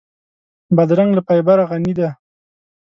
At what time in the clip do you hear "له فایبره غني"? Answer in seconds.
1.15-1.93